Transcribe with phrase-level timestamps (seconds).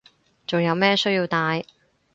[0.47, 1.63] 仲有咩需要戴